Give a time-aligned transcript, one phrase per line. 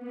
[0.00, 0.06] can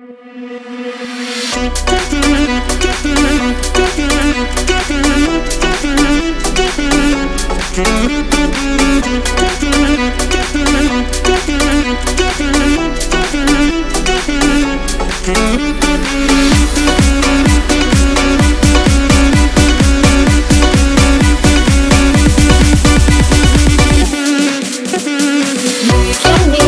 [26.52, 26.67] be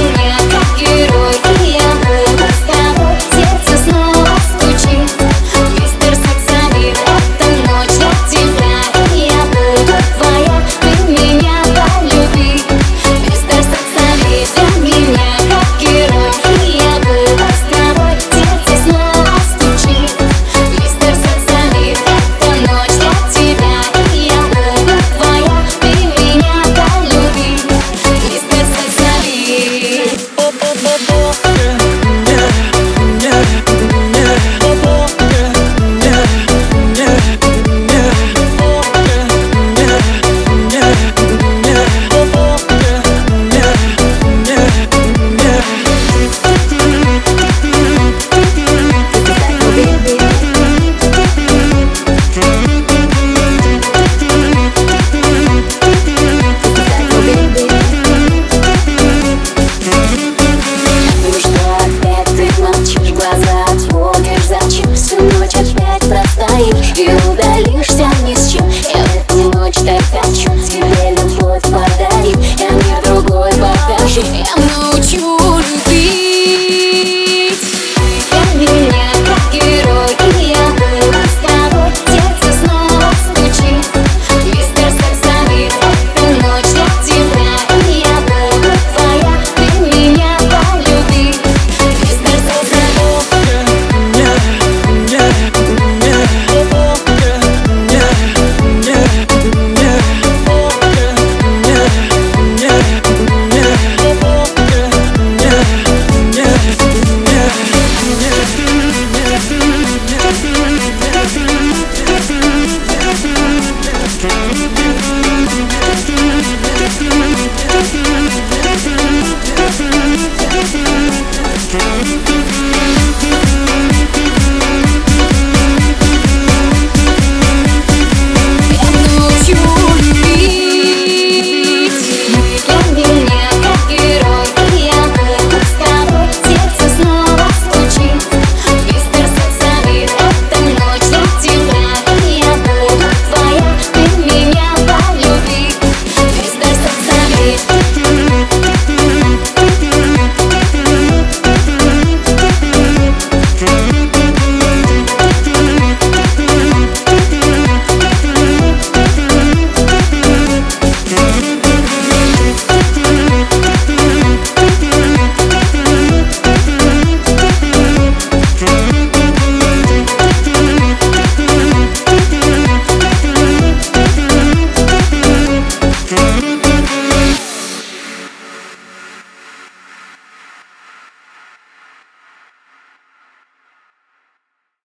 [66.59, 68.69] поешь И удалишься ни с чем.
[68.93, 70.58] Я в эту ночь так хочу